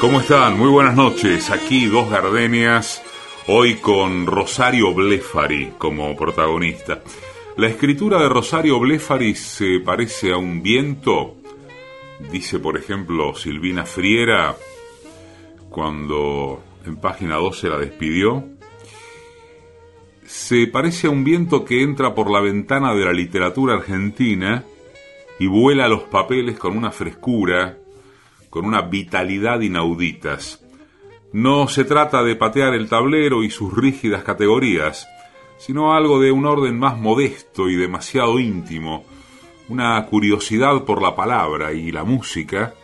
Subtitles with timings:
[0.00, 0.56] ¿Cómo están?
[0.56, 1.50] Muy buenas noches.
[1.50, 3.02] Aquí dos gardenias,
[3.48, 7.02] hoy con Rosario Blefari como protagonista.
[7.56, 11.38] La escritura de Rosario Blefari se parece a un viento,
[12.30, 14.54] dice por ejemplo Silvina Friera,
[15.68, 18.44] cuando en página 12 la despidió.
[20.24, 24.64] Se parece a un viento que entra por la ventana de la literatura argentina
[25.40, 27.78] y vuela los papeles con una frescura,
[28.50, 30.64] con una vitalidad inauditas.
[31.32, 35.06] No se trata de patear el tablero y sus rígidas categorías,
[35.58, 39.04] sino algo de un orden más modesto y demasiado íntimo,
[39.68, 42.74] una curiosidad por la palabra y la música,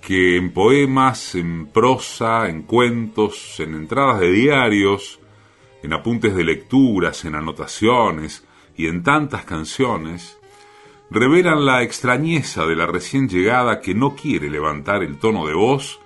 [0.00, 5.18] que en poemas, en prosa, en cuentos, en entradas de diarios,
[5.82, 8.44] en apuntes de lecturas, en anotaciones
[8.76, 10.38] y en tantas canciones,
[11.14, 16.00] revelan la extrañeza de la recién llegada que no quiere levantar el tono de voz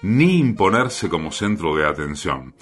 [0.00, 2.54] ni imponerse como centro de atención.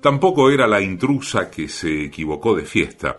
[0.00, 3.16] Tampoco era la intrusa que se equivocó de fiesta.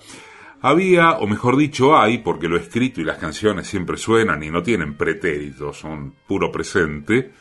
[0.62, 4.64] Había, o mejor dicho hay, porque lo escrito y las canciones siempre suenan y no
[4.64, 7.34] tienen pretéritos, son puro presente,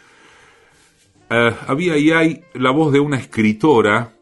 [1.31, 4.15] eh, había y hay la voz de una escritora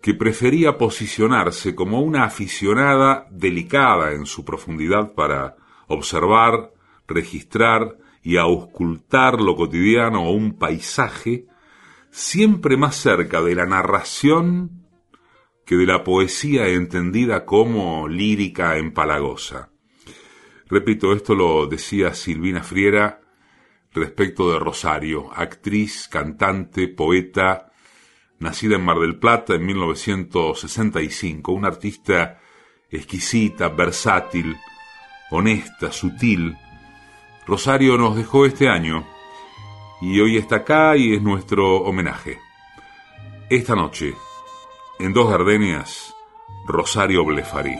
[0.00, 5.61] que prefería posicionarse como una aficionada delicada en su profundidad para
[5.92, 6.72] observar,
[7.06, 11.46] registrar y auscultar lo cotidiano o un paisaje,
[12.10, 14.86] siempre más cerca de la narración
[15.64, 19.70] que de la poesía entendida como lírica empalagosa.
[20.68, 23.20] Repito, esto lo decía Silvina Friera
[23.92, 27.72] respecto de Rosario, actriz, cantante, poeta,
[28.38, 32.40] nacida en Mar del Plata en 1965, una artista
[32.90, 34.56] exquisita, versátil,
[35.32, 36.56] honesta, sutil,
[37.46, 39.04] Rosario nos dejó este año
[40.02, 42.38] y hoy está acá y es nuestro homenaje.
[43.48, 44.14] Esta noche,
[44.98, 46.14] en Dos Gardenias,
[46.66, 47.76] Rosario Blefari.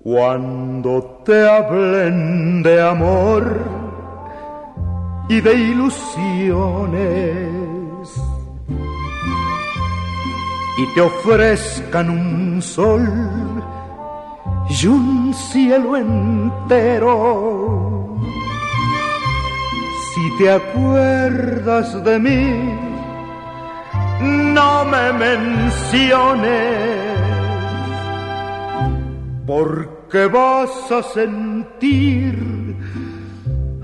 [0.00, 3.60] Cuando te hablen de amor
[5.28, 7.61] y de ilusiones,
[10.78, 13.06] y te ofrezcan un sol
[14.68, 17.38] y un cielo entero.
[20.14, 22.78] Si te acuerdas de mí,
[24.22, 26.78] no me menciones,
[29.46, 32.76] porque vas a sentir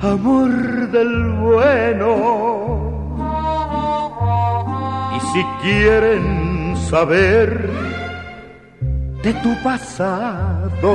[0.00, 2.88] amor del bueno.
[5.16, 6.47] Y si quieren
[6.91, 7.71] saber
[9.22, 10.93] de tu pasado.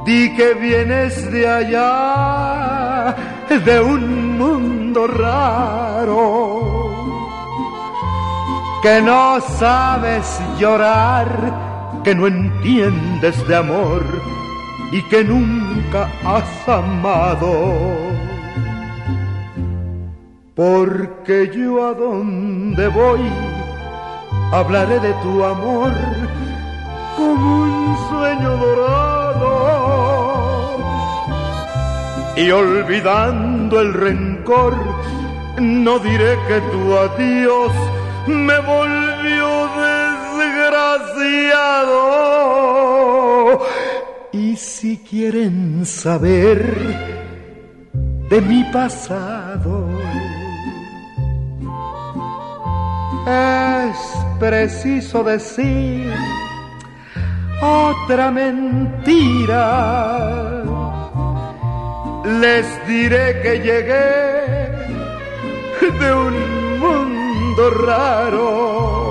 [0.05, 3.15] Di que vienes de allá,
[3.47, 6.61] de un mundo raro,
[8.81, 11.70] que no sabes llorar
[12.03, 14.03] que no entiendes de amor
[14.91, 17.51] y que nunca has amado.
[20.55, 23.21] Porque yo a donde voy
[24.51, 25.93] hablaré de tu amor
[27.15, 29.51] como un sueño dorado.
[32.35, 34.75] Y olvidando el rencor,
[35.59, 37.71] no diré que tu adiós
[38.27, 39.10] me volvió
[44.31, 46.59] Y si quieren saber
[48.29, 49.87] de mi pasado,
[53.27, 53.97] es
[54.39, 56.11] preciso decir
[57.61, 59.63] otra mentira.
[62.39, 64.31] Les diré que llegué
[65.99, 69.10] de un mundo raro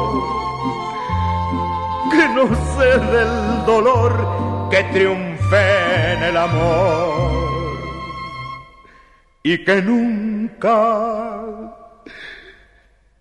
[2.11, 7.41] que no sé del dolor que triunfe en el amor
[9.43, 11.43] y que nunca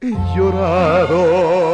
[0.01, 1.69] he llorado.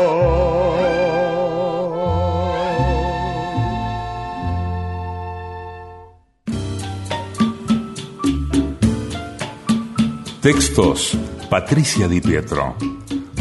[10.42, 11.18] Textos
[11.50, 12.76] Patricia Di Pietro.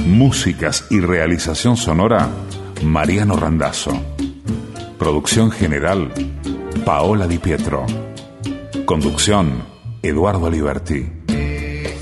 [0.06, 2.31] Músicas y realización sonora
[2.84, 3.92] Mariano Randazzo.
[4.98, 6.12] Producción general,
[6.84, 7.86] Paola Di Pietro.
[8.84, 9.64] Conducción,
[10.02, 11.10] Eduardo Liberti.
[11.25, 11.96] Que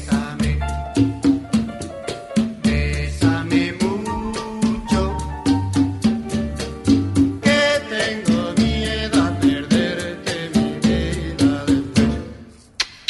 [7.88, 12.08] tengo miedo a perderte mi vida después.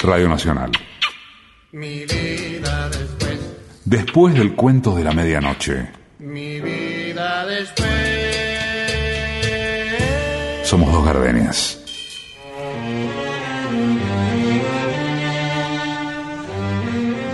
[0.02, 0.70] Radio Nacional.
[1.72, 3.38] Mi vida después.
[3.86, 6.01] Después del cuento de la medianoche.
[7.62, 7.86] Después.
[10.64, 11.78] Somos dos gardenias.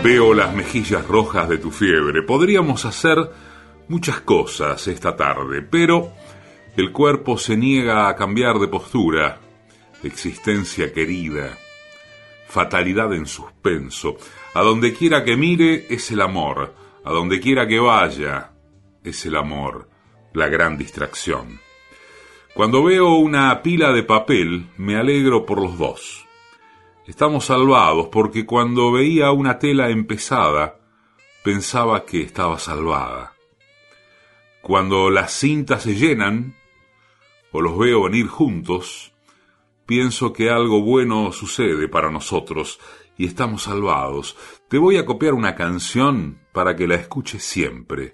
[0.04, 2.22] Veo las mejillas rojas de tu fiebre.
[2.22, 3.16] Podríamos hacer
[3.88, 6.12] muchas cosas esta tarde, pero
[6.76, 9.40] el cuerpo se niega a cambiar de postura.
[10.02, 11.56] Existencia querida,
[12.48, 14.18] fatalidad en suspenso.
[14.52, 18.50] A donde quiera que mire es el amor, a donde quiera que vaya
[19.02, 19.88] es el amor,
[20.32, 21.60] la gran distracción.
[22.54, 26.26] Cuando veo una pila de papel me alegro por los dos.
[27.06, 30.78] Estamos salvados porque cuando veía una tela empezada
[31.42, 33.34] pensaba que estaba salvada.
[34.60, 36.56] Cuando las cintas se llenan
[37.52, 39.12] o los veo venir juntos,
[39.86, 42.78] pienso que algo bueno sucede para nosotros
[43.16, 44.36] y estamos salvados.
[44.68, 48.12] Te voy a copiar una canción para que la escuches siempre.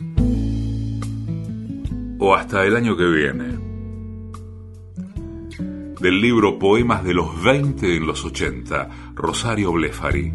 [2.27, 3.45] O hasta el año que viene
[6.01, 10.33] del libro Poemas de los 20 en los 80, Rosario Blefari.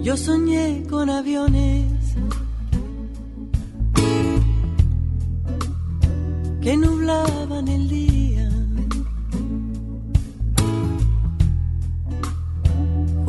[0.00, 1.63] Yo soñé con aviones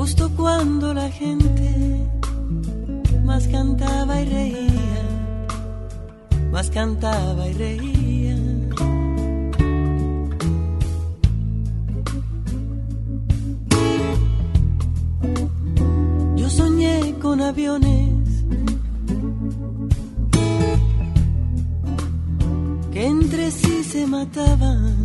[0.06, 1.72] justo cuando la gente
[3.24, 5.04] más cantaba y reía,
[6.52, 8.38] más cantaba y reía.
[16.36, 18.46] Yo soñé con aviones
[22.94, 25.05] que entre sí se mataban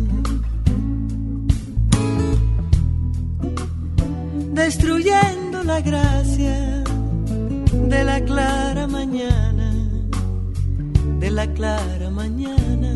[4.63, 6.83] destruyendo la gracia
[7.93, 9.69] de la clara mañana,
[11.19, 12.91] de la clara mañana.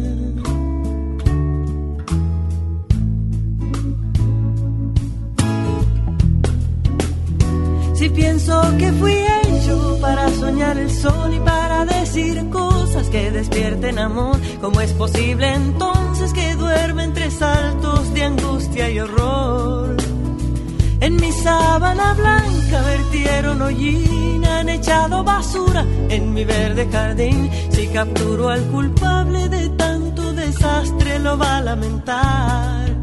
[7.95, 13.97] Si pienso que fui hecho para soñar el sol y para decir cosas que despierten
[13.97, 19.44] amor, ¿cómo es posible entonces que duerme entre saltos de angustia y horror?
[21.15, 27.49] En mi sábana blanca vertieron hollín, han echado basura en mi verde jardín.
[27.69, 32.97] Si capturo al culpable de tanto desastre, lo va a lamentar.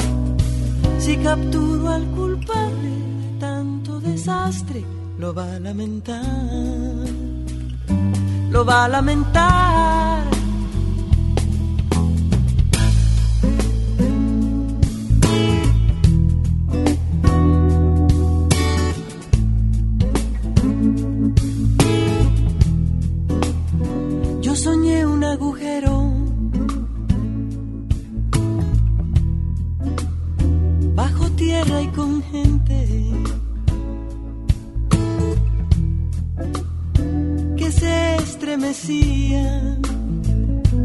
[0.99, 2.91] Si capturo al culpable
[3.23, 4.85] de tanto desastre,
[5.19, 7.07] lo va a lamentar.
[8.51, 10.02] Lo va a lamentar.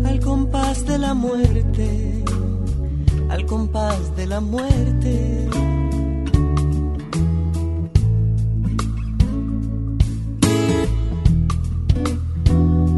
[0.05, 2.23] Al compás de la muerte,
[3.29, 5.49] al compás de la muerte.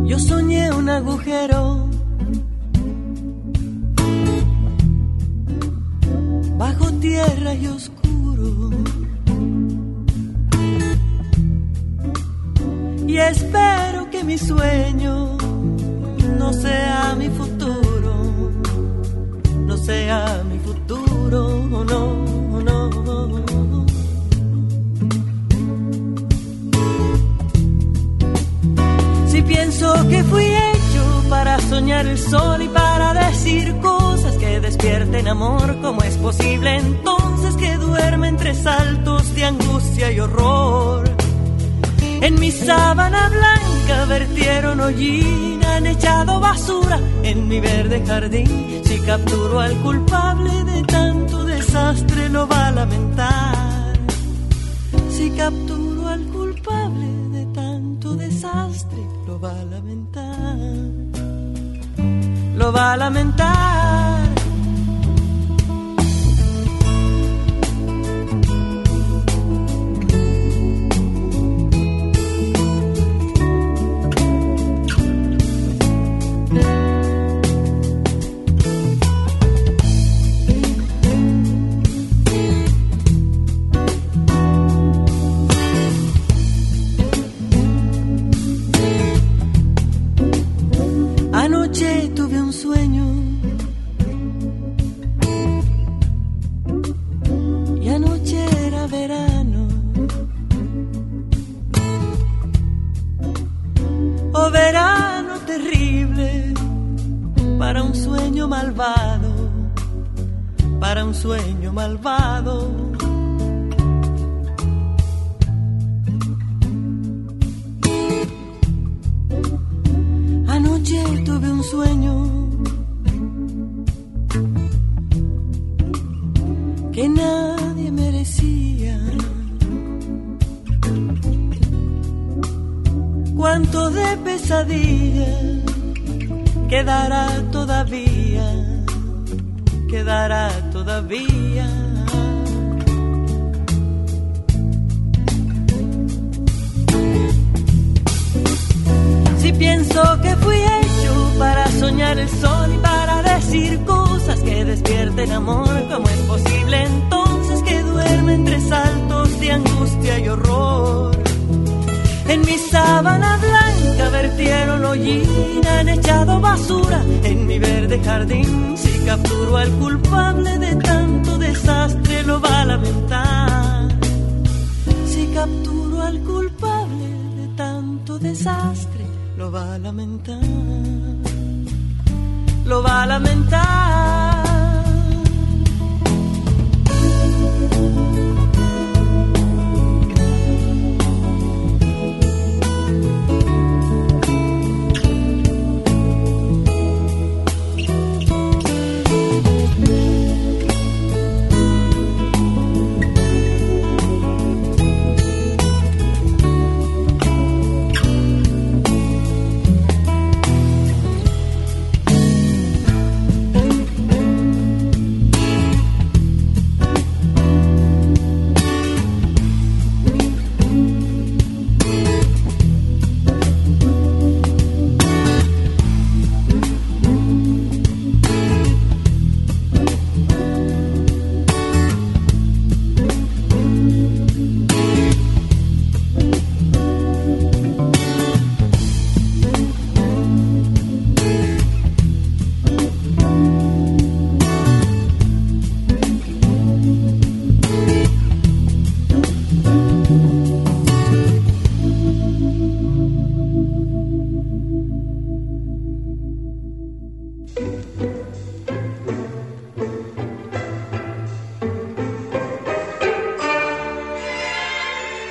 [0.06, 1.88] Yo soñé un agujero
[6.58, 7.99] bajo tierra y oscuro.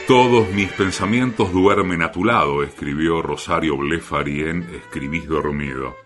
[0.08, 5.96] Todos mis pensamientos duermen a tu lado, escribió Rosario Blefari en Escribís dormido.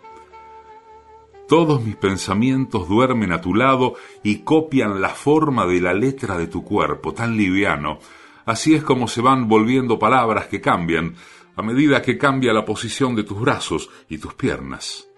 [1.47, 3.94] Todos mis pensamientos duermen a tu lado
[4.25, 8.00] y copian la forma de la letra de tu cuerpo, tan liviano.
[8.44, 11.14] Así es como se van volviendo palabras que cambian
[11.54, 15.09] a medida que cambia la posición de tus brazos y tus piernas.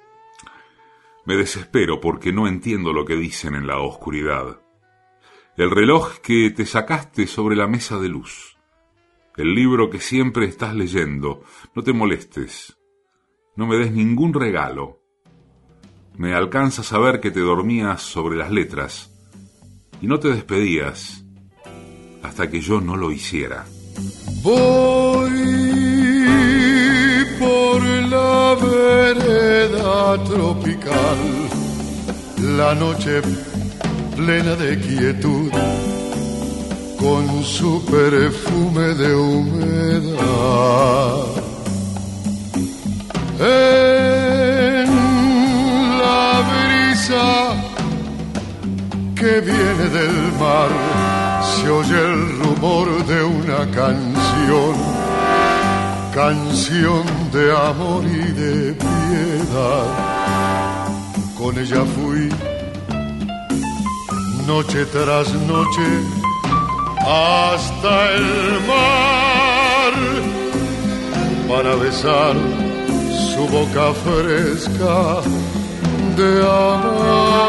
[1.24, 4.60] Me desespero porque no entiendo lo que dicen en la oscuridad.
[5.56, 8.53] El reloj que te sacaste sobre la mesa de luz
[9.36, 11.42] el libro que siempre estás leyendo.
[11.74, 12.76] No te molestes.
[13.56, 15.00] No me des ningún regalo.
[16.16, 19.10] Me alcanza a saber que te dormías sobre las letras
[20.00, 21.24] y no te despedías
[22.22, 23.64] hasta que yo no lo hiciera.
[24.42, 25.30] Voy
[27.38, 31.18] por la vereda tropical,
[32.56, 33.22] la noche
[34.16, 35.50] plena de quietud
[37.04, 40.24] con su perfume de humedad.
[43.40, 44.88] En
[46.02, 47.26] la brisa
[49.14, 50.70] que viene del mar
[51.52, 54.74] se oye el rumor de una canción,
[56.14, 59.86] canción de amor y de piedad.
[61.36, 62.30] Con ella fui
[64.46, 66.24] noche tras noche
[67.06, 69.92] hasta el mar
[71.48, 72.34] para besar
[73.34, 75.20] su boca fresca
[76.16, 77.44] de amar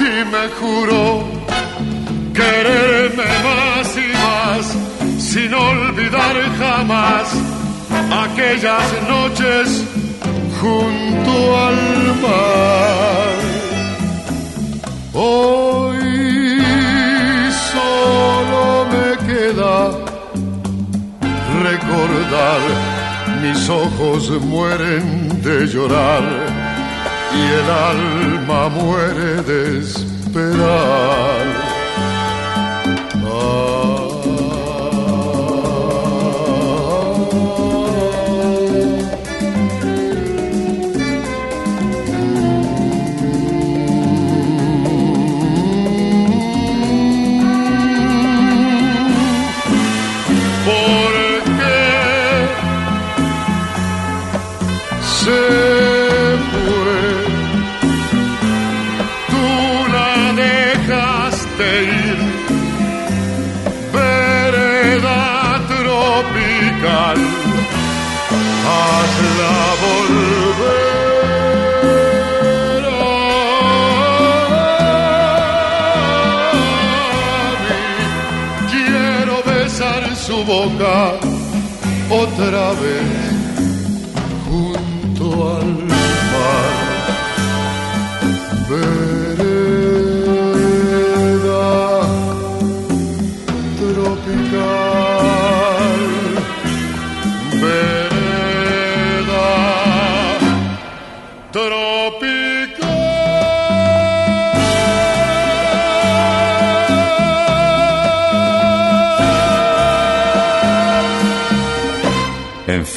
[0.00, 0.02] y
[0.34, 1.24] me juró
[2.34, 4.64] quererme más y más
[5.22, 7.26] sin olvidar jamás
[8.24, 9.84] aquellas noches
[10.60, 11.34] junto
[11.66, 11.80] al
[12.22, 13.36] mar.
[15.14, 16.05] Hoy
[21.70, 22.60] recordar,
[23.42, 26.22] mis ojos mueren de llorar
[27.34, 31.65] y el alma muere de esperar.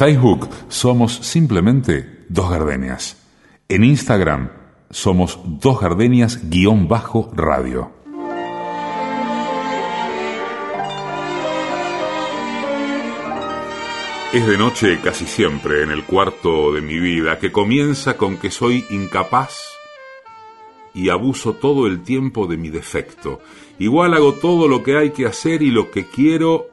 [0.09, 3.15] Facebook somos simplemente Dos Gardenias.
[3.67, 4.49] En Instagram
[4.89, 7.91] somos Dos Gardenias-radio.
[14.33, 18.49] Es de noche casi siempre en el cuarto de mi vida, que comienza con que
[18.49, 19.61] soy incapaz
[20.95, 23.41] y abuso todo el tiempo de mi defecto.
[23.77, 26.65] Igual hago todo lo que hay que hacer y lo que quiero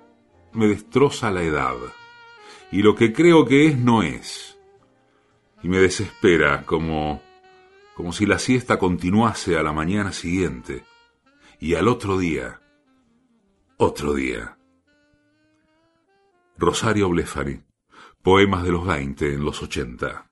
[0.55, 1.75] me destroza la edad.
[2.73, 4.59] Y lo que creo que es no es.
[5.63, 7.23] Y me desespera como
[7.97, 10.85] como si la siesta continuase a la mañana siguiente
[11.59, 12.61] y al otro día,
[13.79, 14.59] otro día.
[16.59, 17.63] Rosario Blefari,
[18.21, 20.27] poemas de los 20 en los 80.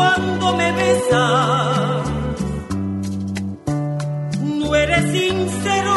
[0.00, 2.10] Cuando me besas.
[4.60, 5.96] No eres sincero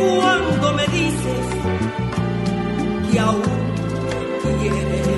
[0.00, 1.44] cuando me dices
[3.10, 3.42] que aún
[4.44, 5.08] me quieres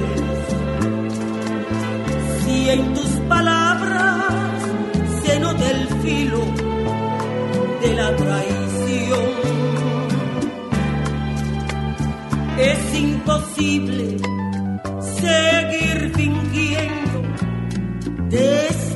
[2.48, 4.54] y en tus palabras
[5.22, 6.42] se nota el filo
[7.82, 9.30] de la traición.
[12.58, 14.06] Es imposible
[15.22, 16.99] seguir fingiendo
[18.30, 18.89] de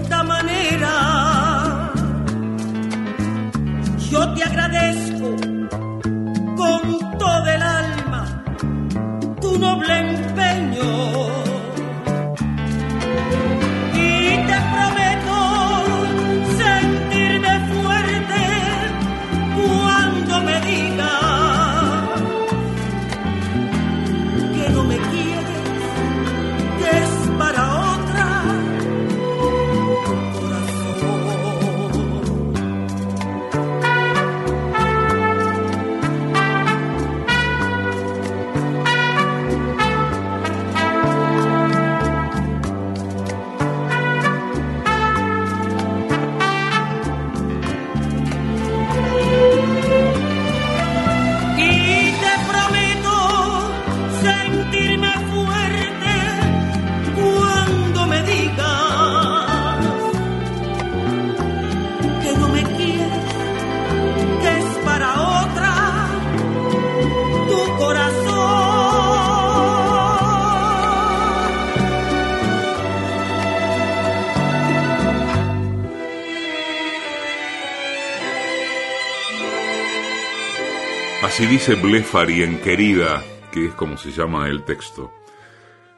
[81.45, 85.13] Así dice Blefari en Querida, que es como se llama el texto.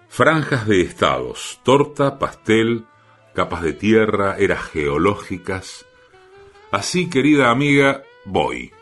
[0.08, 2.86] Franjas de estados, torta, pastel,
[3.32, 5.86] capas de tierra, eras geológicas.
[6.72, 8.72] Así, querida amiga, voy.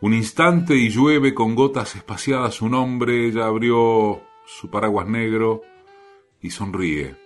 [0.00, 5.60] Un instante y llueve con gotas espaciadas un hombre, ella abrió su paraguas negro
[6.40, 7.16] y sonríe.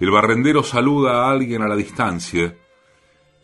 [0.00, 2.56] El barrendero saluda a alguien a la distancia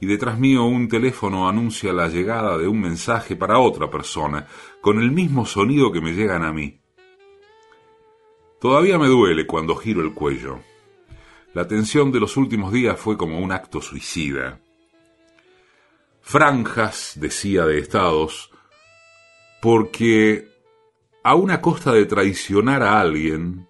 [0.00, 4.46] y detrás mío un teléfono anuncia la llegada de un mensaje para otra persona,
[4.80, 6.80] con el mismo sonido que me llegan a mí.
[8.60, 10.60] Todavía me duele cuando giro el cuello.
[11.54, 14.60] La tensión de los últimos días fue como un acto suicida.
[16.20, 18.50] Franjas, decía, de estados,
[19.62, 20.48] porque
[21.22, 23.68] a una costa de traicionar a alguien,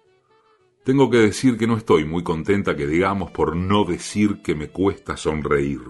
[0.83, 4.69] tengo que decir que no estoy muy contenta que digamos por no decir que me
[4.69, 5.81] cuesta sonreír.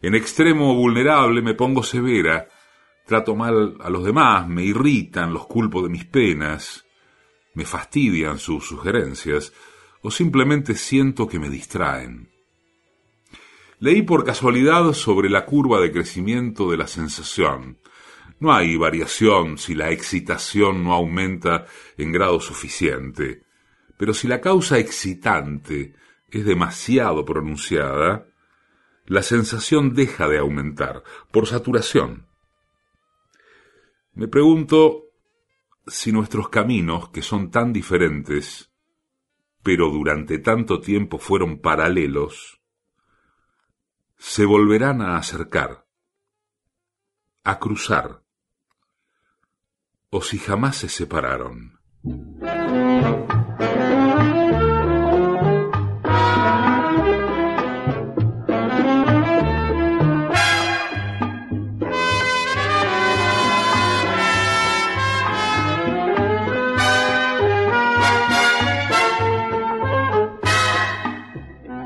[0.00, 2.48] En extremo vulnerable me pongo severa,
[3.06, 6.84] trato mal a los demás, me irritan, los culpo de mis penas,
[7.54, 9.52] me fastidian sus sugerencias,
[10.02, 12.30] o simplemente siento que me distraen.
[13.80, 17.78] Leí por casualidad sobre la curva de crecimiento de la sensación.
[18.40, 23.42] No hay variación si la excitación no aumenta en grado suficiente,
[23.96, 25.94] pero si la causa excitante
[26.30, 28.27] es demasiado pronunciada,
[29.08, 32.26] la sensación deja de aumentar por saturación.
[34.12, 35.04] Me pregunto
[35.86, 38.70] si nuestros caminos, que son tan diferentes,
[39.62, 42.60] pero durante tanto tiempo fueron paralelos,
[44.18, 45.86] se volverán a acercar,
[47.44, 48.22] a cruzar,
[50.10, 51.78] o si jamás se separaron.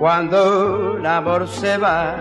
[0.02, 2.16] Cuando el amor se va.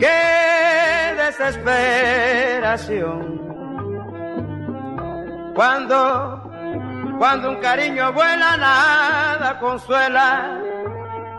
[0.00, 3.14] ¡Qué desesperación!
[5.54, 6.42] Cuando,
[7.20, 10.58] cuando un cariño vuela, nada consuela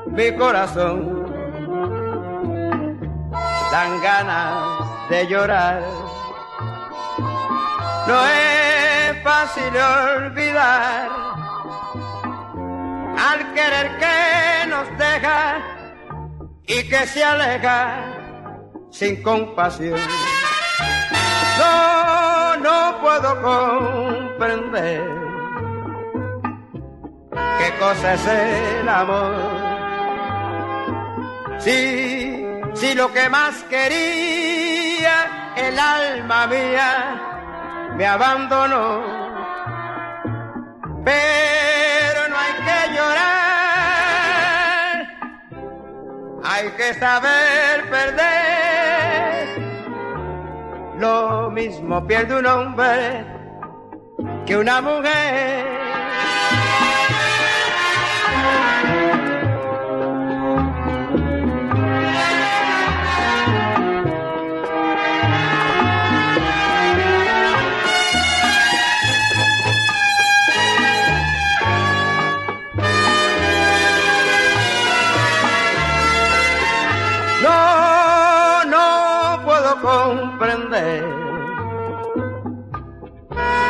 [0.06, 1.26] mi corazón.
[3.70, 5.82] Dan ganas de llorar.
[8.08, 11.34] No es fácil olvidar
[13.30, 15.40] al querer que nos deja
[16.68, 17.80] y que se aleja
[18.92, 20.00] sin compasión.
[21.60, 25.04] No, no puedo comprender
[27.60, 29.36] qué cosa es el amor.
[31.60, 39.02] Si, si lo que más quería el alma mía me abandonó.
[41.06, 44.24] Pero hay que llorar,
[46.44, 49.64] hay que saber perder.
[51.00, 53.26] Lo mismo pierde un hombre
[54.46, 56.43] que una mujer.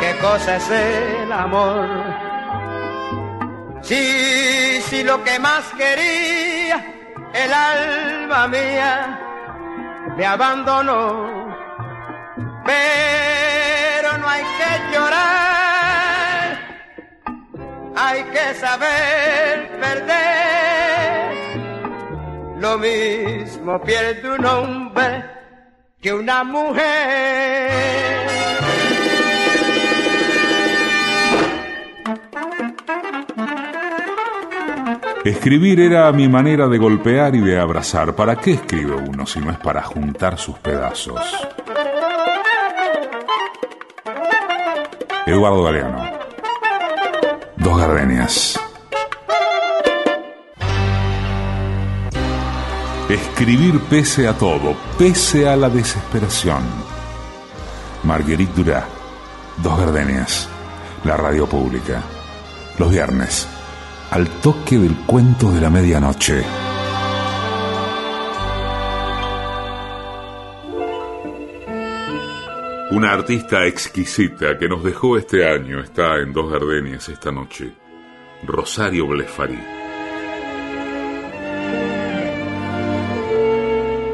[0.00, 1.88] Qué cosa es el amor.
[3.82, 6.76] Si, si lo que más quería
[7.34, 9.20] el alma mía
[10.16, 11.54] me abandonó,
[12.64, 16.58] pero no hay que llorar,
[17.96, 20.24] hay que saber perder.
[22.58, 25.33] Lo mismo pierde un hombre
[26.04, 26.84] que una mujer.
[35.24, 38.14] Escribir era mi manera de golpear y de abrazar.
[38.14, 41.22] ¿Para qué escribe uno si no es para juntar sus pedazos?
[45.24, 46.04] Eduardo Galeano.
[47.56, 48.63] Dos gardenias.
[53.08, 56.62] Escribir pese a todo, pese a la desesperación.
[58.02, 58.88] Marguerite Durá,
[59.62, 60.48] Dos Gardenias,
[61.04, 62.02] la radio pública.
[62.78, 63.46] Los viernes,
[64.10, 66.42] al toque del cuento de la medianoche.
[72.90, 77.74] Una artista exquisita que nos dejó este año está en Dos Gardenias esta noche,
[78.46, 79.73] Rosario Blefarí.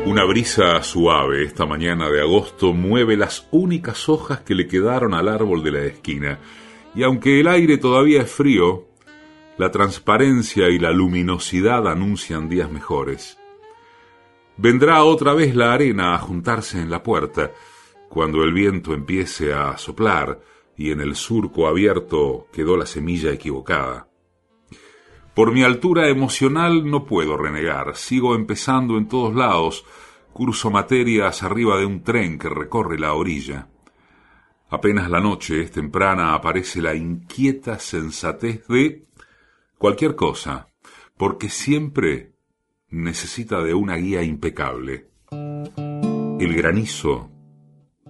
[0.06, 5.28] Una brisa suave esta mañana de agosto mueve las únicas hojas que le quedaron al
[5.28, 6.40] árbol de la esquina,
[6.94, 8.88] y aunque el aire todavía es frío,
[9.58, 13.38] la transparencia y la luminosidad anuncian días mejores.
[14.56, 17.52] Vendrá otra vez la arena a juntarse en la puerta,
[18.08, 20.40] cuando el viento empiece a soplar
[20.76, 24.09] y en el surco abierto quedó la semilla equivocada.
[25.34, 29.84] Por mi altura emocional no puedo renegar, sigo empezando en todos lados,
[30.32, 33.68] curso materias arriba de un tren que recorre la orilla.
[34.68, 39.06] Apenas la noche es temprana aparece la inquieta sensatez de
[39.78, 40.68] cualquier cosa,
[41.16, 42.32] porque siempre
[42.88, 45.10] necesita de una guía impecable.
[45.30, 47.30] El granizo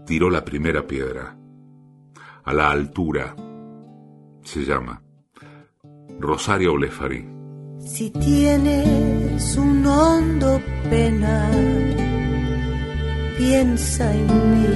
[0.07, 1.37] tiró la primera piedra.
[2.45, 3.37] A la altura
[4.43, 5.03] se llama
[6.21, 7.27] Rosario Olefari.
[7.79, 11.51] Si tienes un hondo pena,
[13.39, 14.67] piensa en mí.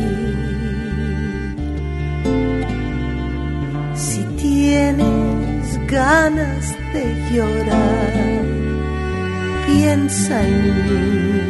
[3.94, 8.44] Si tienes ganas de llorar,
[9.66, 11.42] piensa en mí.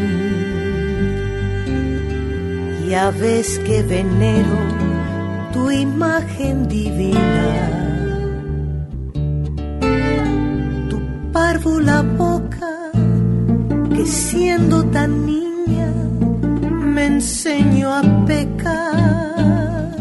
[2.90, 4.58] Ya ves que venero
[5.52, 7.83] tu imagen divina
[11.62, 12.90] la boca
[13.94, 15.92] que siendo tan niña
[16.94, 19.94] me enseñó a pecar.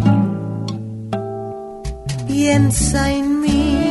[2.28, 3.90] Piensa en mí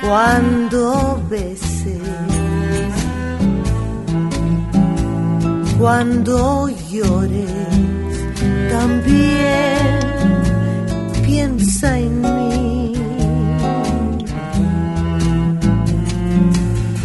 [0.00, 1.98] cuando beses,
[5.78, 7.50] cuando llores,
[8.70, 9.82] también
[11.24, 12.21] piensa en mí.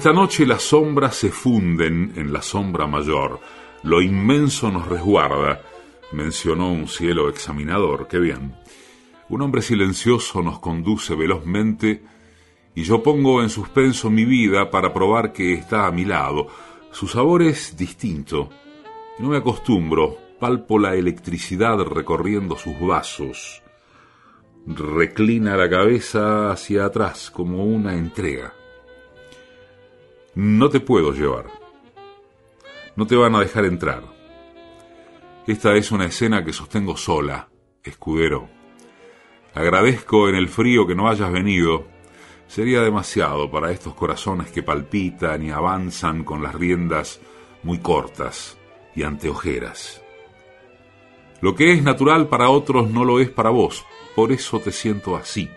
[0.00, 3.38] Esta noche las sombras se funden en la sombra mayor,
[3.82, 5.60] lo inmenso nos resguarda,
[6.12, 8.54] mencionó un cielo examinador, qué bien.
[9.28, 12.02] Un hombre silencioso nos conduce velozmente
[12.74, 16.46] y yo pongo en suspenso mi vida para probar que está a mi lado.
[16.92, 18.48] Su sabor es distinto.
[19.18, 23.62] No me acostumbro, palpo la electricidad recorriendo sus vasos.
[24.66, 28.54] Reclina la cabeza hacia atrás como una entrega.
[30.42, 31.50] No te puedo llevar.
[32.96, 34.02] No te van a dejar entrar.
[35.46, 37.50] Esta es una escena que sostengo sola,
[37.84, 38.48] escudero.
[39.52, 41.84] Agradezco en el frío que no hayas venido.
[42.46, 47.20] Sería demasiado para estos corazones que palpitan y avanzan con las riendas
[47.62, 48.56] muy cortas
[48.96, 50.02] y anteojeras.
[51.42, 53.84] Lo que es natural para otros no lo es para vos,
[54.16, 55.50] por eso te siento así,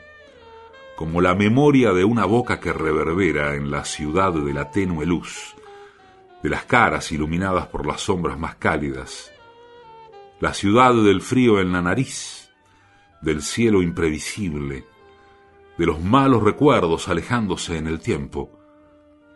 [1.03, 5.53] como la memoria de una boca que reverbera en la ciudad de la tenue luz,
[6.41, 9.29] de las caras iluminadas por las sombras más cálidas,
[10.39, 12.53] la ciudad del frío en la nariz,
[13.21, 14.85] del cielo imprevisible,
[15.77, 18.49] de los malos recuerdos alejándose en el tiempo,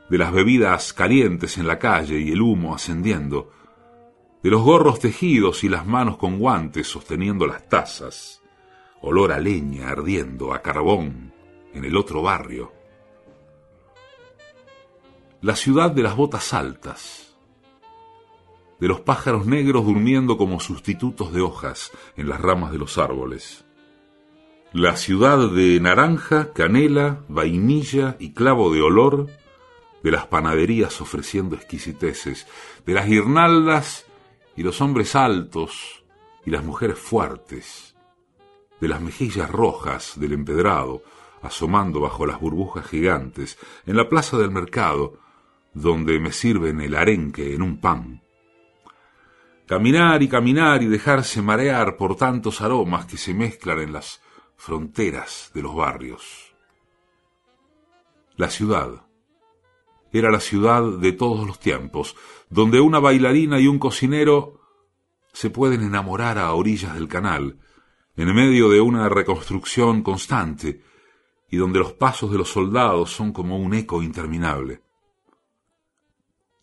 [0.09, 3.51] de las bebidas calientes en la calle y el humo ascendiendo,
[4.41, 8.41] de los gorros tejidos y las manos con guantes sosteniendo las tazas,
[9.01, 11.35] olor a leña ardiendo, a carbón,
[11.77, 12.73] en el otro barrio.
[15.41, 17.35] La ciudad de las botas altas,
[18.79, 23.63] de los pájaros negros durmiendo como sustitutos de hojas en las ramas de los árboles.
[24.73, 29.27] La ciudad de naranja, canela, vainilla y clavo de olor
[30.03, 32.47] de las panaderías ofreciendo exquisiteces,
[32.85, 34.05] de las guirnaldas
[34.55, 36.03] y los hombres altos
[36.45, 37.95] y las mujeres fuertes,
[38.79, 41.01] de las mejillas rojas del empedrado,
[41.41, 45.19] asomando bajo las burbujas gigantes, en la plaza del mercado,
[45.73, 48.21] donde me sirven el arenque en un pan.
[49.67, 54.21] Caminar y caminar y dejarse marear por tantos aromas que se mezclan en las
[54.55, 56.53] fronteras de los barrios.
[58.37, 59.07] La ciudad
[60.11, 62.15] era la ciudad de todos los tiempos,
[62.49, 64.61] donde una bailarina y un cocinero
[65.33, 67.59] se pueden enamorar a orillas del canal,
[68.15, 70.81] en medio de una reconstrucción constante,
[71.49, 74.83] y donde los pasos de los soldados son como un eco interminable.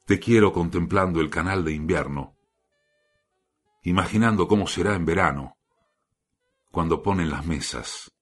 [0.05, 2.37] Te quiero contemplando el canal de invierno,
[3.83, 5.57] imaginando cómo será en verano,
[6.71, 8.13] cuando ponen las mesas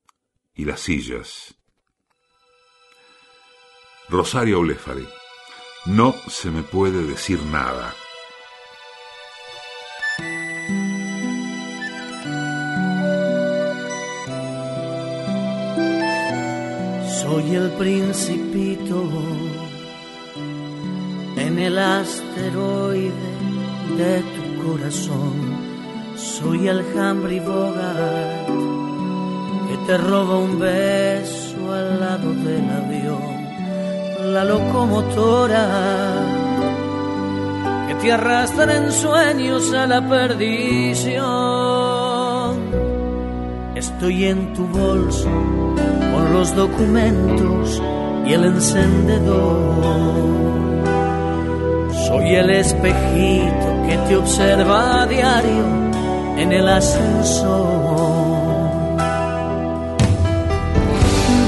[0.54, 1.58] y las sillas.
[4.08, 5.08] Rosario Olefari,
[5.86, 7.94] no se me puede decir nada.
[17.32, 19.08] Soy el principito
[21.38, 23.10] en el asteroide
[23.96, 25.32] de tu corazón.
[26.14, 28.48] Soy el Humphrey Bogart
[29.66, 33.46] que te roba un beso al lado del avión.
[34.34, 35.66] La locomotora
[37.88, 41.91] que te arrastra en sueños a la perdición.
[43.82, 45.28] Estoy en tu bolso
[46.14, 47.82] con los documentos
[48.24, 49.82] y el encendedor.
[52.06, 55.64] Soy el espejito que te observa a diario
[56.36, 57.82] en el ascensor.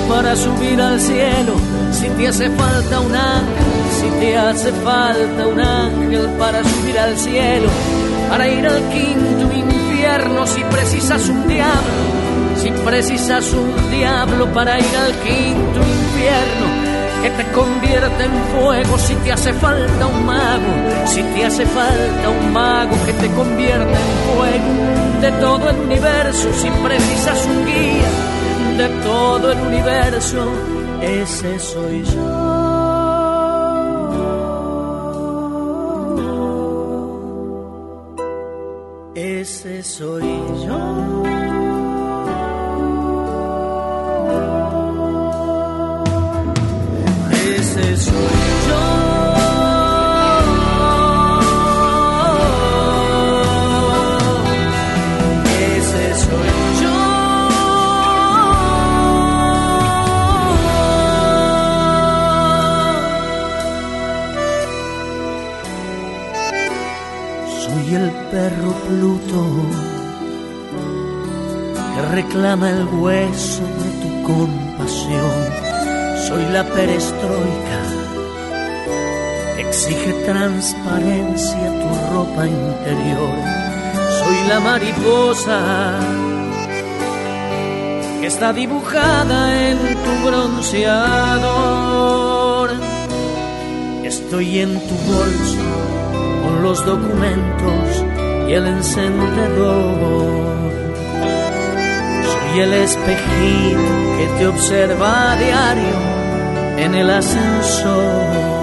[0.08, 1.54] Para subir al cielo,
[1.92, 7.16] si te hace falta un ángel, si te hace falta un ángel para subir al
[7.16, 7.68] cielo,
[8.28, 12.23] para ir al quinto infierno, si precisas un diablo
[12.64, 16.66] si precisas un diablo para ir al quinto infierno,
[17.22, 20.72] que te convierte en fuego si te hace falta un mago,
[21.04, 26.48] si te hace falta un mago que te convierte en fuego de todo el universo,
[26.54, 30.50] si precisas un guía de todo el universo,
[31.02, 32.54] ese soy yo.
[39.14, 40.22] Ese soy
[40.66, 41.53] yo.
[47.94, 49.04] Ese soy yo.
[67.94, 69.42] El perro Pluto
[71.94, 75.43] que reclama el hueso de tu compasión
[76.34, 77.80] soy la perestroika,
[79.56, 83.36] exige transparencia tu ropa interior.
[84.18, 85.60] Soy la mariposa
[88.20, 91.54] que está dibujada en tu bronceador.
[94.02, 95.66] Estoy en tu bolso
[96.42, 98.04] con los documentos
[98.48, 100.34] y el encendedor.
[102.32, 103.78] Soy el espejito
[104.18, 106.23] que te observa a diario
[106.76, 108.54] en el ascensor.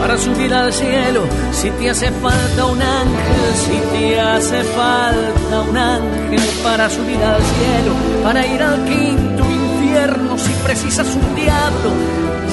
[0.00, 5.76] Para subir al cielo, si te hace falta un ángel, si te hace falta un
[5.76, 7.92] ángel para subir al cielo,
[8.22, 11.90] para ir al quinto infierno, si precisas un diablo,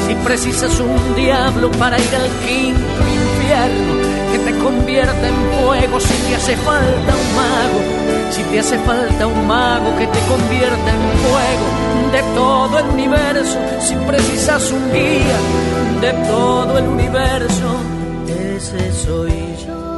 [0.08, 6.14] si precisas un diablo para ir al quinto infierno que te convierta en fuego si
[6.14, 11.02] te hace falta un mago, si te hace falta un mago que te convierta en
[11.24, 15.40] fuego de todo el universo, si precisas un guía
[16.02, 17.70] de todo el universo,
[18.28, 19.90] ese soy yo.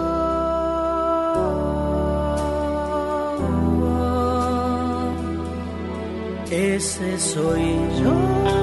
[6.51, 8.61] Ese soy yo.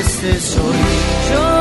[0.00, 0.76] ese soy
[1.30, 1.57] yo.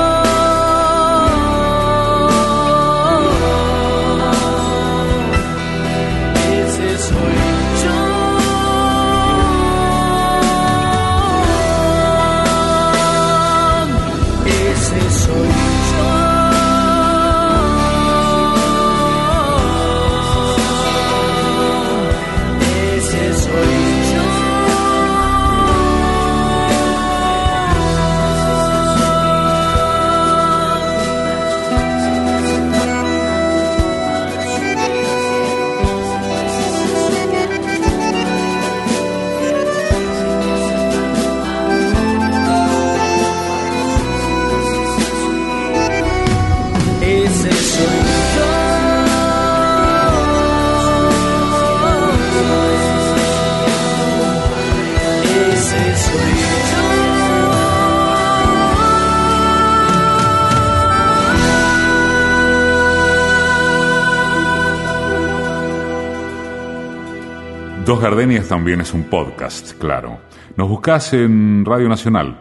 [67.88, 70.20] Dos Gardenias también es un podcast, claro.
[70.58, 72.38] Nos buscás en Radio Nacional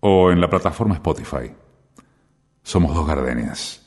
[0.00, 1.52] o en la plataforma Spotify.
[2.62, 3.86] Somos Dos Gardenias.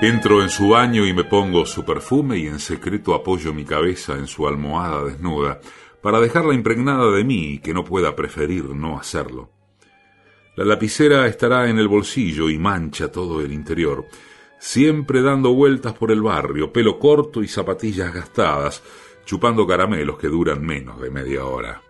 [0.00, 4.14] Entro en su baño y me pongo su perfume y en secreto apoyo mi cabeza
[4.14, 5.60] en su almohada desnuda
[6.00, 9.50] para dejarla impregnada de mí y que no pueda preferir no hacerlo.
[10.56, 14.06] La lapicera estará en el bolsillo y mancha todo el interior
[14.58, 18.82] siempre dando vueltas por el barrio, pelo corto y zapatillas gastadas,
[19.24, 21.82] chupando caramelos que duran menos de media hora.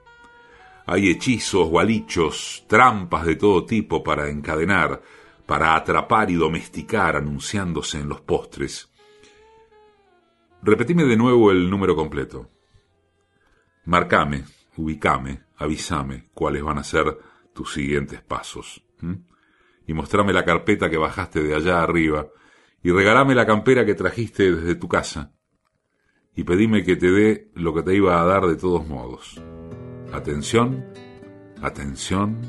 [0.87, 5.01] Hay hechizos, gualichos, trampas de todo tipo para encadenar,
[5.47, 8.91] para atrapar y domesticar anunciándose en los postres.
[10.63, 12.51] Repetime de nuevo el número completo.
[13.85, 14.45] Marcame,
[14.77, 17.19] ubicame, avísame cuáles van a ser
[17.53, 18.83] tus siguientes pasos.
[19.87, 22.29] Y mostrame la carpeta que bajaste de allá arriba,
[22.85, 25.33] y regalame la campera que trajiste desde tu casa
[26.37, 29.41] y pedime que te dé lo que te iba a dar de todos modos.
[30.13, 30.85] Atención,
[31.63, 32.41] atención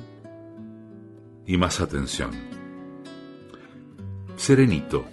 [1.48, 2.32] y más atención.
[4.36, 5.06] Serenito,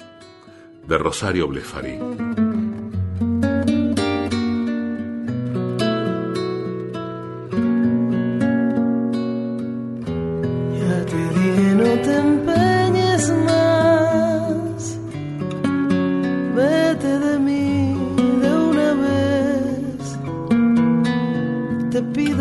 [0.88, 2.51] de Rosario Blefari.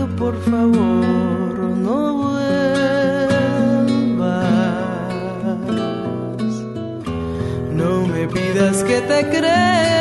[0.07, 2.41] por favor no vuelvas.
[7.73, 10.00] No me pidas que te creas.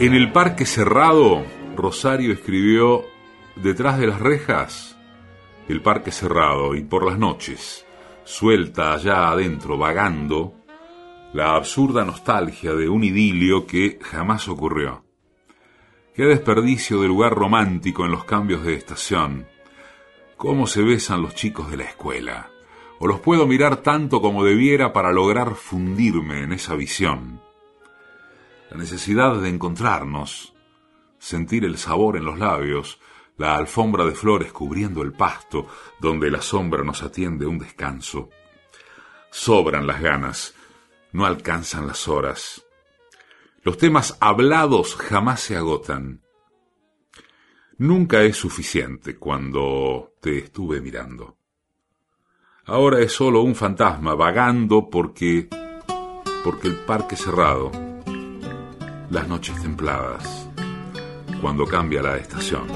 [0.00, 1.44] En el parque cerrado,
[1.74, 3.04] Rosario escribió
[3.56, 4.96] Detrás de las rejas,
[5.66, 7.84] el parque cerrado y por las noches,
[8.22, 10.54] suelta allá adentro, vagando,
[11.32, 15.04] la absurda nostalgia de un idilio que jamás ocurrió.
[16.14, 19.48] Qué desperdicio de lugar romántico en los cambios de estación.
[20.36, 22.50] Cómo se besan los chicos de la escuela.
[23.00, 27.47] O los puedo mirar tanto como debiera para lograr fundirme en esa visión.
[28.70, 30.54] La necesidad de encontrarnos,
[31.18, 33.00] sentir el sabor en los labios,
[33.36, 35.66] la alfombra de flores cubriendo el pasto,
[36.00, 38.28] donde la sombra nos atiende un descanso.
[39.30, 40.54] Sobran las ganas,
[41.12, 42.66] no alcanzan las horas.
[43.62, 46.22] Los temas hablados jamás se agotan.
[47.78, 51.36] Nunca es suficiente cuando te estuve mirando.
[52.64, 55.48] Ahora es solo un fantasma vagando porque
[56.44, 57.70] porque el parque cerrado,
[59.10, 60.48] las noches templadas,
[61.40, 62.66] cuando cambia la estación.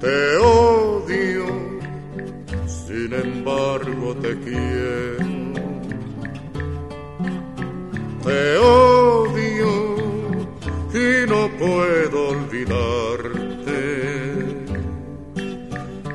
[0.00, 1.46] Te odio,
[2.66, 5.26] sin embargo te quiero.
[8.24, 9.96] Te odio
[10.92, 13.80] y no puedo olvidarte.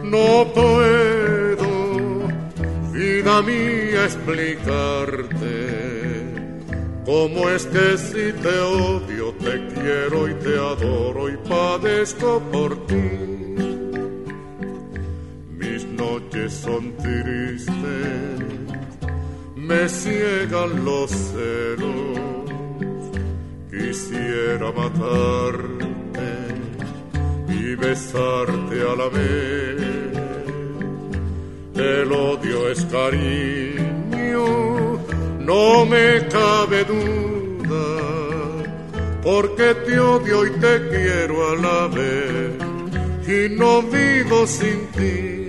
[0.03, 1.67] No puedo,
[2.93, 6.00] vida mía, explicarte
[7.05, 13.09] ¿Cómo es que si te odio, te quiero y te adoro y padezco por ti?
[15.57, 17.73] Mis noches son tristes,
[19.55, 22.19] me ciegan los celos,
[23.71, 26.29] quisiera matarte
[27.49, 29.81] y besarte a la vez.
[31.73, 33.90] El odio es cariño
[35.45, 37.85] no me cabe duda,
[39.23, 42.53] porque te odio y te quiero a la vez,
[43.27, 45.40] y no vivo sin ti.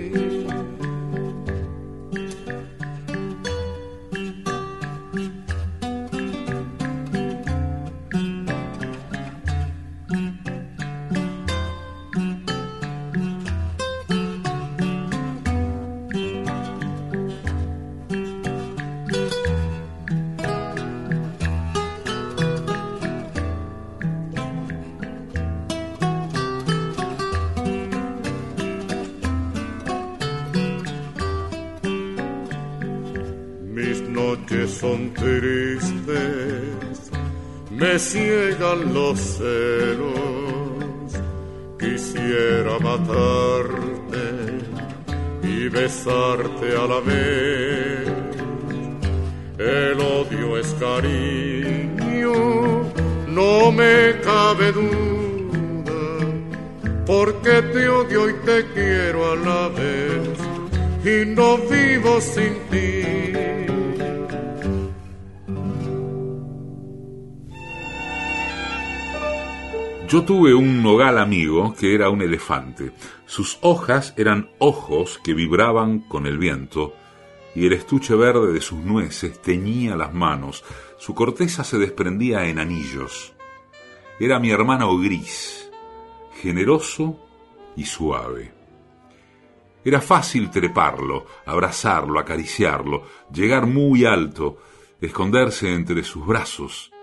[70.25, 72.93] Tuve un nogal amigo que era un elefante.
[73.25, 76.93] Sus hojas eran ojos que vibraban con el viento
[77.55, 80.63] y el estuche verde de sus nueces teñía las manos.
[80.97, 83.33] Su corteza se desprendía en anillos.
[84.17, 85.69] Era mi hermano gris,
[86.41, 87.19] generoso
[87.75, 88.53] y suave.
[89.83, 94.57] Era fácil treparlo, abrazarlo, acariciarlo, llegar muy alto,
[95.01, 96.93] esconderse entre sus brazos,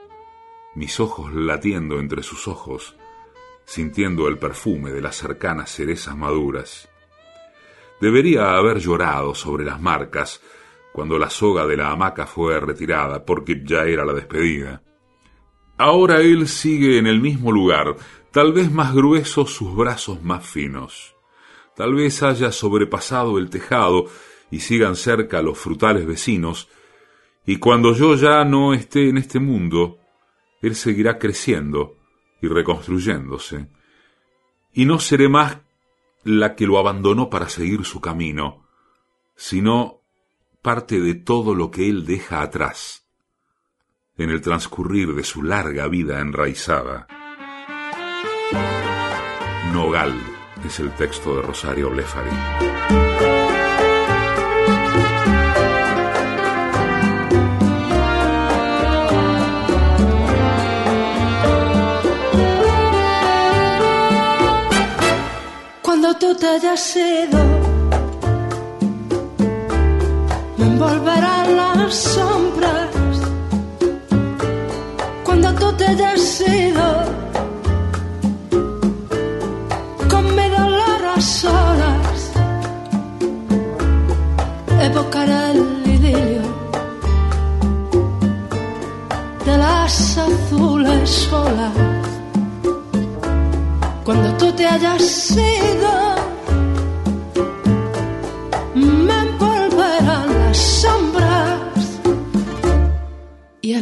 [0.74, 2.96] mis ojos latiendo entre sus ojos,
[3.70, 6.88] sintiendo el perfume de las cercanas cerezas maduras.
[8.00, 10.42] Debería haber llorado sobre las marcas
[10.92, 14.82] cuando la soga de la hamaca fue retirada, porque ya era la despedida.
[15.78, 17.94] Ahora él sigue en el mismo lugar,
[18.32, 21.14] tal vez más gruesos sus brazos más finos.
[21.76, 24.06] Tal vez haya sobrepasado el tejado
[24.50, 26.68] y sigan cerca los frutales vecinos,
[27.46, 29.98] y cuando yo ya no esté en este mundo,
[30.60, 31.99] él seguirá creciendo,
[32.40, 33.68] y reconstruyéndose,
[34.72, 35.58] y no seré más
[36.24, 38.66] la que lo abandonó para seguir su camino,
[39.36, 40.02] sino
[40.62, 43.06] parte de todo lo que él deja atrás
[44.16, 47.06] en el transcurrir de su larga vida enraizada.
[49.72, 50.14] Nogal
[50.64, 53.49] es el texto de Rosario Blefari.
[66.20, 67.38] Te hayas ido,
[70.58, 72.90] me envolverán las sombras.
[75.24, 77.04] Cuando tú te hayas ido,
[80.10, 82.32] con mi dolor a solas,
[84.82, 86.42] evocará el idilio
[89.46, 91.72] de las azules olas.
[94.04, 95.99] Cuando tú te hayas ido,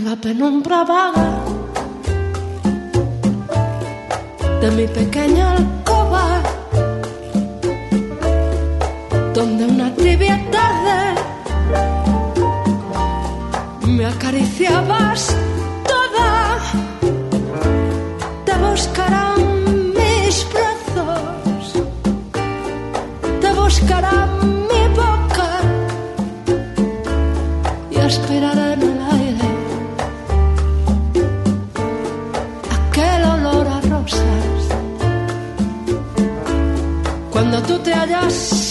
[0.08, 1.28] la penumbra vaga
[4.62, 6.24] de mi pequeña alcoba,
[9.34, 11.00] donde una tibia tarde
[13.96, 15.20] me acariciabas
[15.90, 16.28] toda,
[18.46, 19.38] te buscarán
[19.98, 21.64] mis brazos,
[23.42, 24.28] te buscarán
[24.70, 25.50] mi boca
[27.90, 28.57] y aspiraré
[37.98, 38.67] hayas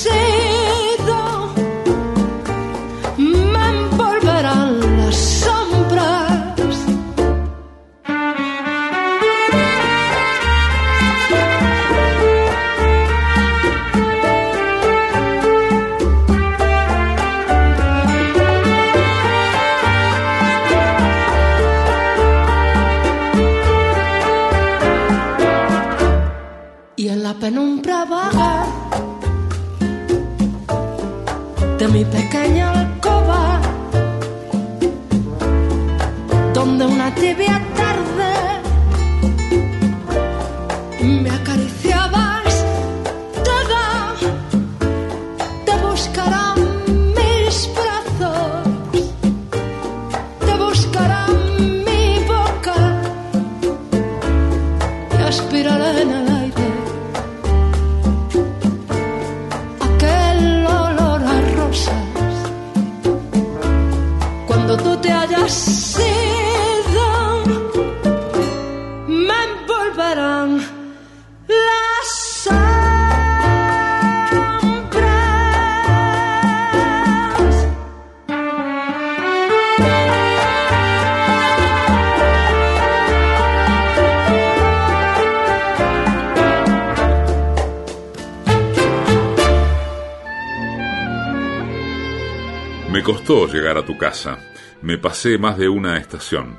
[94.87, 96.57] Me pasé más de una estación.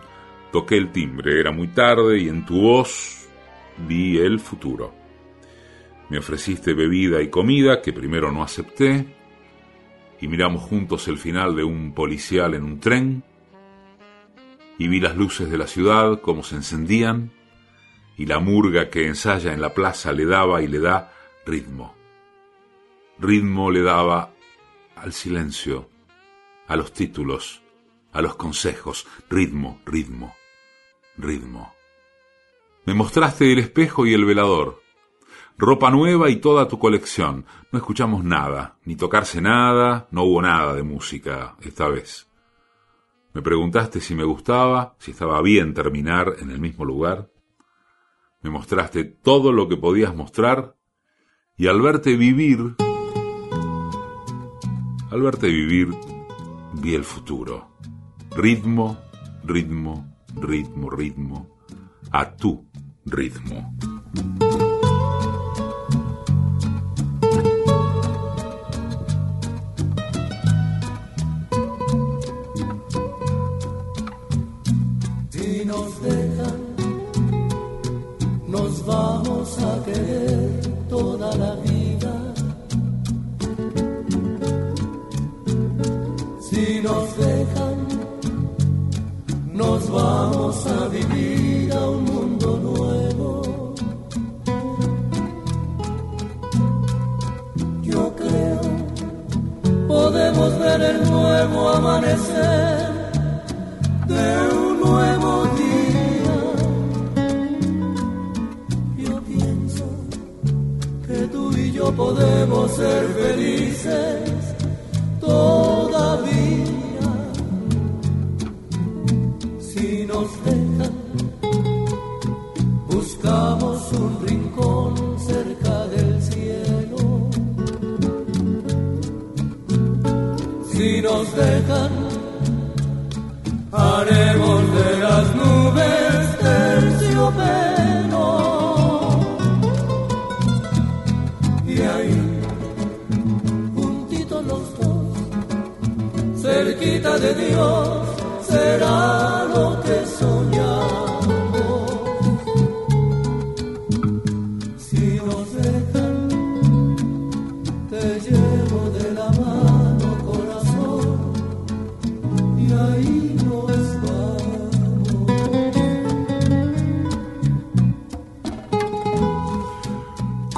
[0.52, 3.26] Toqué el timbre, era muy tarde y en tu voz
[3.86, 4.94] vi el futuro.
[6.10, 9.06] Me ofreciste bebida y comida que primero no acepté
[10.20, 13.24] y miramos juntos el final de un policial en un tren
[14.76, 17.32] y vi las luces de la ciudad como se encendían
[18.18, 21.14] y la murga que ensaya en la plaza le daba y le da
[21.46, 21.94] ritmo.
[23.18, 24.34] Ritmo le daba
[24.96, 25.88] al silencio,
[26.66, 27.62] a los títulos,
[28.12, 30.34] a los consejos, ritmo, ritmo,
[31.16, 31.74] ritmo.
[32.84, 34.82] Me mostraste el espejo y el velador,
[35.58, 37.44] ropa nueva y toda tu colección.
[37.70, 42.28] No escuchamos nada, ni tocarse nada, no hubo nada de música esta vez.
[43.34, 47.30] Me preguntaste si me gustaba, si estaba bien terminar en el mismo lugar.
[48.40, 50.76] Me mostraste todo lo que podías mostrar
[51.56, 52.76] y al verte vivir,
[55.10, 55.88] al verte vivir,
[56.74, 57.67] vi el futuro.
[58.38, 58.96] Ritmo,
[59.42, 60.06] ritmo,
[60.38, 61.46] ritmo, ritmo,
[62.14, 62.62] a tu
[63.10, 63.74] ritmo.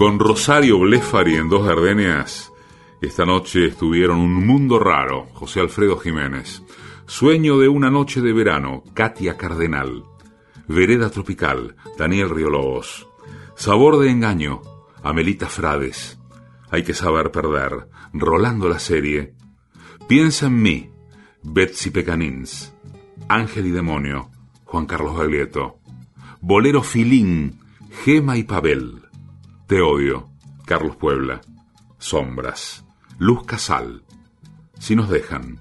[0.00, 2.50] Con Rosario Blefari en Dos Gardenias,
[3.02, 6.62] esta noche estuvieron Un Mundo Raro, José Alfredo Jiménez.
[7.04, 10.04] Sueño de una noche de verano, Katia Cardenal.
[10.66, 13.08] Vereda Tropical, Daniel Riolobos.
[13.56, 14.62] Sabor de engaño,
[15.02, 16.18] Amelita Frades.
[16.70, 19.34] Hay que saber perder, Rolando la serie.
[20.08, 20.90] Piensa en mí,
[21.42, 22.72] Betsy Pecanins.
[23.28, 24.30] Ángel y Demonio,
[24.64, 25.78] Juan Carlos Gaglieto.
[26.40, 27.60] Bolero Filín,
[28.02, 29.09] Gema y Pavel.
[29.70, 30.28] Te odio,
[30.66, 31.40] Carlos Puebla.
[31.96, 32.84] Sombras,
[33.20, 34.02] Luz Casal.
[34.80, 35.60] Si nos dejan,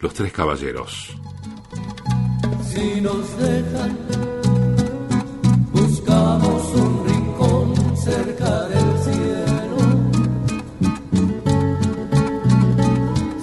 [0.00, 1.14] Los Tres Caballeros.
[2.62, 3.98] Si nos dejan,
[5.70, 9.76] buscamos un rincón cerca del cielo.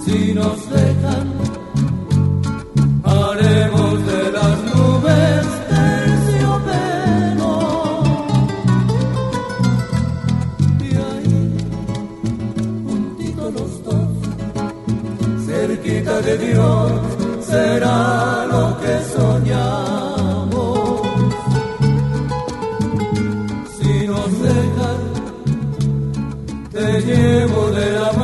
[0.04, 1.33] Si nos dejan,
[16.22, 16.92] de Dios,
[17.40, 21.00] será lo que soñamos.
[23.76, 25.00] Si nos dejan,
[26.72, 28.23] te llevo de la mano,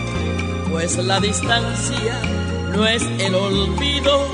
[0.71, 2.21] pues la distancia
[2.73, 4.27] no es el olvido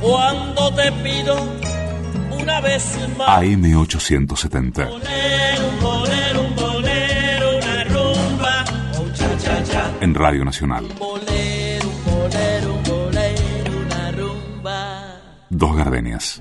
[0.00, 1.36] cuando te pido
[2.30, 3.28] una vez más.
[3.42, 4.88] AM870.
[4.88, 8.64] Bolero, un bolero, un bolero, una rumba,
[9.00, 9.90] un cha cha cha.
[10.00, 10.86] En Radio Nacional.
[10.98, 15.20] Bolero, bolero, bolero, una rumba.
[15.50, 16.40] Dos Gardenias.